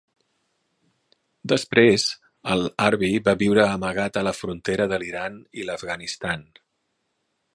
[1.51, 2.05] Després,
[2.55, 6.49] Al-Harbi va viure amagat a la frontera de l'Iran i l'Afganistan.